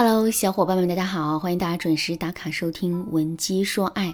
[0.00, 4.06] Hello，小伙伴们，大家好，欢迎大家准时打卡收听《文姬说爱》。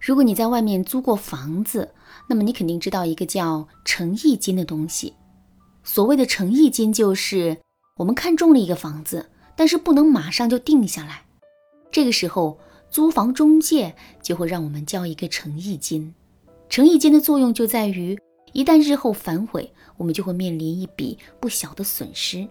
[0.00, 1.92] 如果你在外面租过房子，
[2.26, 5.12] 那么你肯定知道一个叫诚意金的东西。
[5.82, 7.58] 所谓的诚意金，就是
[7.98, 11.26] 我们看中了一个房子，但是不能马上就定下来。
[11.92, 12.58] 这个时候，
[12.88, 16.14] 租房中介就会让我们交一个诚意金。
[16.70, 18.18] 诚意金的作用就在于，
[18.54, 22.48] 一旦日后反悔，我们就会面临一笔不小的损失。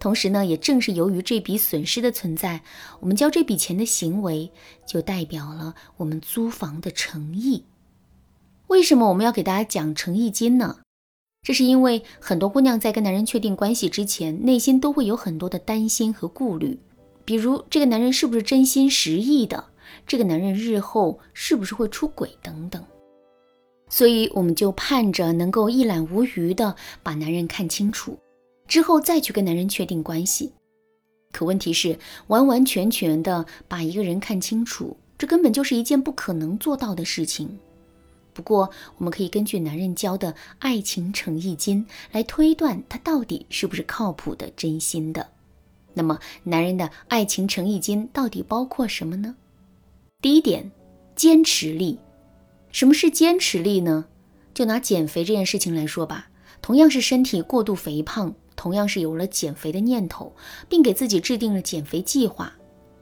[0.00, 2.62] 同时呢，也正是由于这笔损失的存在，
[3.00, 4.50] 我们交这笔钱的行为
[4.86, 7.64] 就代表了我们租房的诚意。
[8.68, 10.78] 为什么我们要给大家讲诚意金呢？
[11.42, 16.78] 这是因为很多姑娘在跟男人确定关系之前，内心都会有很多的担心和顾虑，
[17.24, 19.66] 比如这个男人是不是真心实意的，
[20.06, 22.82] 这个男人日后是不是会出轨等等。
[23.88, 28.18] 所以我们就盼着能够一览无余的把男人看清楚。
[28.70, 30.52] 之后再去跟男人确定关系，
[31.32, 31.98] 可问题是
[32.28, 37.58] 完完全全的把一个人看清楚，这根本就是一件不可能做到的事情。
[38.32, 45.26] 不过，我们可以根据男人交的爱情诚意金来推断他到底是不是靠谱的、真心的。
[45.92, 49.34] 那么，男人的爱情诚意金到底包括什么呢？
[50.22, 50.70] 第一点，
[51.16, 51.98] 坚持力。
[52.70, 54.04] 什么是坚持力呢？
[54.54, 56.28] 就拿减肥这件事情来说吧，
[56.62, 58.32] 同样是身体过度肥胖。
[58.60, 60.30] 同样是有了减肥的念头，
[60.68, 62.52] 并给自己制定了减肥计划。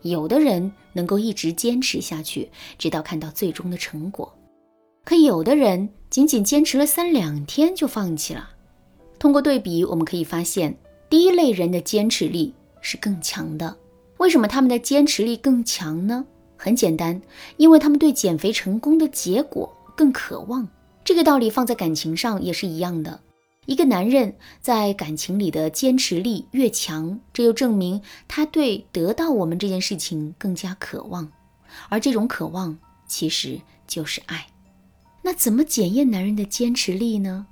[0.02, 4.24] 有的人能够一直坚持下去，直到看到最终的成果；
[5.04, 8.50] 可有的人仅仅坚持了三两天就放弃了。
[9.18, 10.78] 通过对比，我们可以发现，
[11.10, 13.76] 第一类人的坚持力是更强的。
[14.18, 16.24] 为什么他们的坚持力更强呢？
[16.56, 17.20] 很简单，
[17.56, 20.68] 因为他们对减肥成功的结果更渴望。
[21.02, 23.18] 这个道理放在感情上也是一样的。
[23.68, 31.30] 一个男人在感情里的坚持力越强，这就证明他对得到我们这件事情更加渴望，
[31.90, 34.46] 而这种渴望其实就是爱。
[35.20, 37.46] 那怎么检验男人的坚持力呢？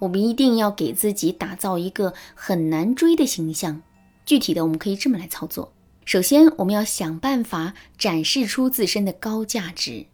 [0.00, 3.80] 我们一定要给自己打造一个很难追的形象。
[4.26, 5.72] 具体的，我们可以这么来操作：
[6.04, 10.04] 首先，我们要想办法展示出自身的高价值。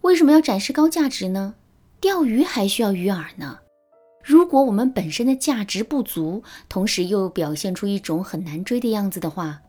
[0.00, 1.54] 为什么要展示高价值呢？
[2.00, 3.58] 钓鱼还需要鱼饵呢。
[4.26, 9.62] 如果我们本身的价值不足，同时又表现出一种很难追的样子的话，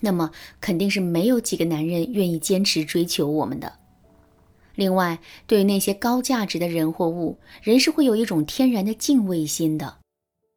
[0.00, 0.30] 那么
[0.60, 3.72] 肯定是没有几个男人愿意坚持追求我们的。
[4.76, 5.18] 另外，
[5.48, 9.96] 对于那些高价值的人或物，人是会有一种天然的敬畏心的。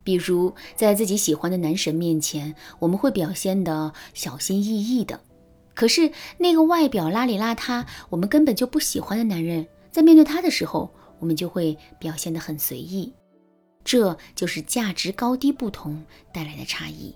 [0.03, 5.19] 比如，在自己喜欢的男神面前，我们会表现得小心翼翼的。
[5.73, 13.13] 可是，那个外表邋里邋遢、我们根本就不喜欢的男人，在面对他的时候，我们就会表现得很随意，
[13.85, 17.15] 这就是价值高低不同带来的差异。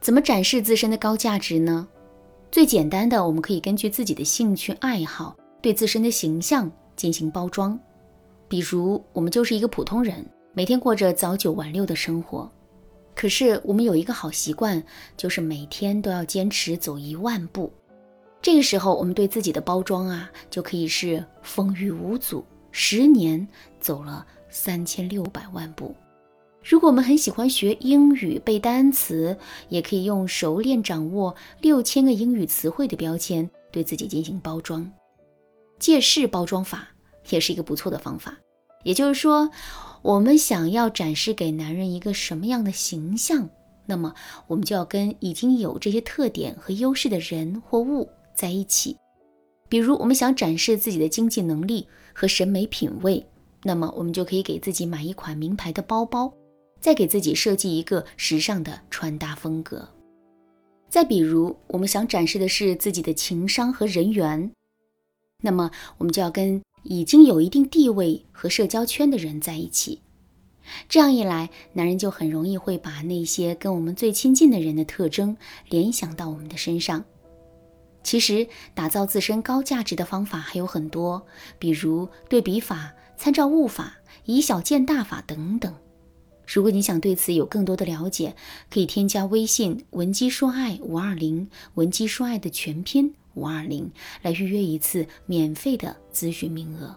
[0.00, 1.86] 怎么展示自身的高价值呢？
[2.50, 7.78] 最简单的，我们可以根据自己的兴趣爱好，对自身的形象进行包装。
[8.48, 12.50] 比如，我们就是一个普通人，每天过着早九晚六的生活，
[13.14, 14.82] 可是我们有一个好习惯，
[15.16, 17.72] 就是每天都要坚持走一万步。
[18.40, 22.44] 这个时候，我们对自己的包装啊，就可以是风雨无阻。
[22.76, 23.46] 十年
[23.78, 25.94] 走了三千六百万步。
[26.60, 29.36] 如果我们很喜欢学英语背单词，
[29.68, 34.90] 也可以用熟练掌握六千个英语词汇的标签对自己进行包装。
[35.78, 36.88] 借势包装法
[37.28, 38.36] 也是一个不错的方法。
[38.82, 39.48] 也就是说，
[40.02, 43.48] 我们想要展示给男人一个什么样的形象，
[43.86, 44.12] 那么
[44.48, 48.96] 我们就要跟已经有这些特点和优势的人或物在一起。
[49.74, 53.26] 比如，我们想展示自己的经济能力和审美品味，
[53.64, 56.32] 那么我们就可以给自己买一款名牌的包包，
[56.78, 59.88] 再给自己设计一个时尚的穿搭风格。
[60.88, 64.48] 再比如，我们想展示的是自己的情商和人缘，
[65.42, 65.68] 那么
[65.98, 70.00] 我们就要跟已经有一定地位和社交圈的人在一起。
[70.88, 75.36] 这样一来，男人就很容易会把那些跟我们最亲近的人的特征
[75.68, 77.04] 联想到我们的身上。
[78.04, 81.26] 其实，打造自身高价值的方法还有很多，
[81.58, 83.96] 比如对比法、参照物法、
[84.26, 85.74] 以小见大法等等。
[86.46, 88.36] 如果你想对此有更多的了解，
[88.70, 93.90] 可以添加微信“文姬说爱五二零”，文姬说爱的全拼五二零，
[94.20, 96.94] 来预约一次免费的咨询名额。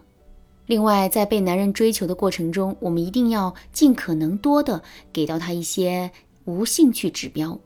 [0.66, 6.10] 另外，在被男人追求的过程中，我们一定要尽可能多的给到他一些
[6.44, 7.58] 无兴趣指标。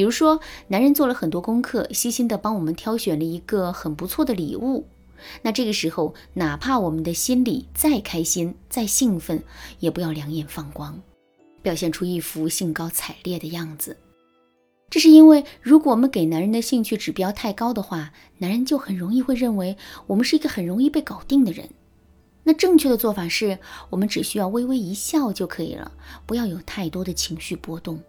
[0.00, 4.86] 比如说，男人做了很多功课，细心的帮我们挑选了一个很不错的礼物。
[5.42, 9.42] 那这个时候，哪怕我们的心里再开心、再兴奋，
[9.78, 10.98] 也不要两眼放光，
[11.60, 13.94] 表现出一副兴高采烈的样子。
[14.88, 19.76] 这是因为，如果我们给男人的兴趣指标太高的话，男人就很容易会认为
[20.06, 21.68] 我们是一个很容易被搞定的人。
[22.44, 23.58] 那正确的做法是，
[23.90, 25.92] 我们只需要微微一笑就可以了，
[26.24, 28.00] 不要有太多的情绪波动。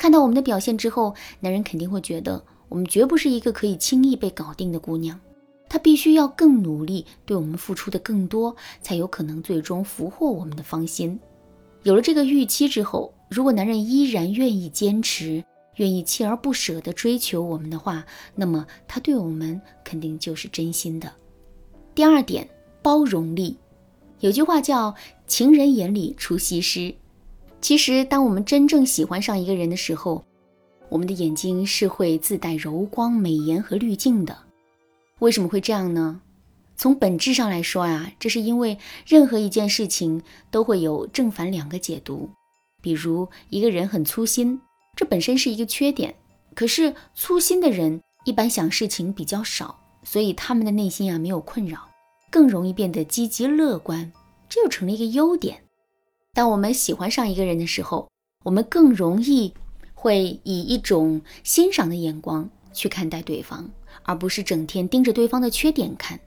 [0.00, 5.20] 看到我们的表现之后，男人肯定会觉得我们绝不是一个可以轻易被搞定的姑娘，
[5.68, 11.20] 他必须要更努力，对我们付出的更多，才有可能最终俘获我们的芳心。
[11.82, 15.44] 有了这个预期之后，如果男人依然愿意坚持，
[15.76, 18.02] 愿意锲而不舍地追求我们的话，
[18.34, 21.12] 那么他对我们肯定就是真心的。
[21.94, 22.48] 第二点，
[22.80, 23.54] 包容力。
[24.20, 24.94] 有句话叫
[25.28, 26.94] “情人眼里出西施”。
[27.60, 30.24] 其实，当我们真正喜欢上一个人的时候，
[30.88, 34.36] 我们的眼睛是会自带柔光、美颜和滤镜的。
[35.18, 36.20] 为什么会这样呢？
[36.76, 42.30] 从本质上来说啊，这是因为任何一件事情都会有正反两个解读。
[42.80, 44.58] 比如，一个人很粗心，
[44.96, 46.14] 这本身是一个缺点。
[46.54, 51.86] 可是，粗心的人一般想事情比较少，所以他们的内心啊没有困扰，
[52.30, 54.10] 更容易变得积极乐观，
[54.48, 55.62] 这就成了一个优点。
[56.32, 58.08] 当我们喜欢上一个人的时候，
[58.44, 59.52] 我们更容易
[59.94, 63.70] 会以一种欣赏的眼光去看待对方，
[64.02, 66.18] 而不是整天盯着对方的缺点看。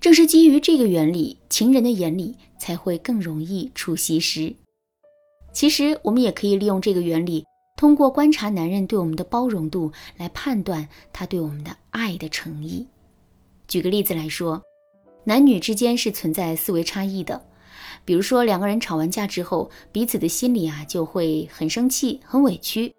[0.00, 4.54] 正是基于这个原理，情人的眼里才会更容易出西施。
[5.52, 7.44] 其实，我们也可以利用这个原理，
[7.76, 12.86] 通过观察男人对我们的包容度来判断他对我们的爱的诚意。
[13.68, 14.62] 举个例子来说，
[15.24, 17.44] 男女之间是存在思维差异的。
[18.04, 22.94] 比如说，两个人吵完架之后，彼此的心里啊就会很生气、很委屈。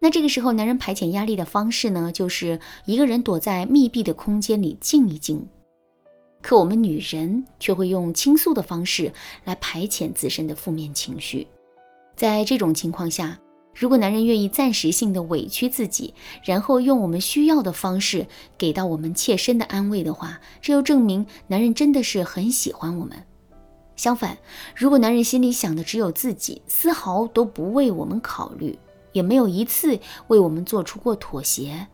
[0.00, 5.46] 那这个时候，男人排遣压力的方式呢，就是一个人躲在密闭的空间里静一静。
[6.40, 9.12] 可我们女人却会用倾诉的方式
[9.44, 11.46] 来排遣自身的负面情绪。
[12.14, 13.36] 在这种情况下，
[13.74, 16.14] 如果男人愿意暂时性的委屈自己，
[16.44, 18.26] 然后用我们需要的方式
[18.56, 23.24] 给到我们切身的安慰的话，这又证明男人真的是很喜欢我们。
[23.98, 24.38] 相反，
[24.76, 28.78] 如果男人心里想的只有自己，丝毫都不为我们考虑，
[29.10, 29.98] 也没有一次
[30.28, 31.88] 为我们做出过妥协，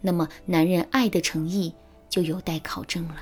[0.00, 1.74] 那么男人爱的诚意
[2.08, 3.16] 就有待考证了。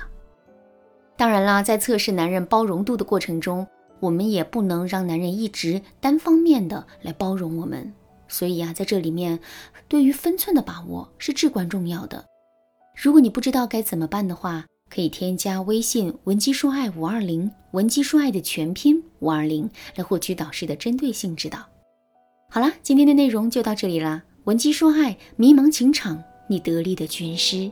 [1.17, 3.67] 当然啦，在测试男人包容度的过程中，
[3.99, 7.91] 我们也不能让男人一直单方面的来包容我们。
[8.27, 9.39] 所以啊，在这里面，
[9.87, 12.23] 对于分寸的把握是至关重要的。
[12.95, 14.65] 如果你不知道该怎么办的话，
[14.99, 21.59] 可以添加微信文姬说爱五二零，文姬说爱的全拼五二零，来获取导师的针对性指导。
[22.49, 24.21] 好了，今天的内容就到这里啦。
[24.43, 27.71] 文姬说爱，迷茫情场，你得力的军师。